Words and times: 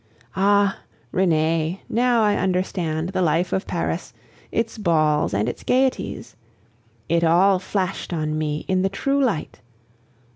Ah! 0.35 0.79
Renee, 1.11 1.81
now 1.87 2.23
I 2.23 2.35
understand 2.35 3.09
the 3.09 3.21
life 3.21 3.53
of 3.53 3.67
Paris, 3.67 4.15
its 4.51 4.79
balls, 4.79 5.31
and 5.31 5.47
its 5.47 5.61
gaieties. 5.61 6.35
It 7.07 7.23
all 7.23 7.59
flashed 7.59 8.11
on 8.11 8.35
me 8.35 8.65
in 8.67 8.81
the 8.81 8.89
true 8.89 9.23
light. 9.23 9.59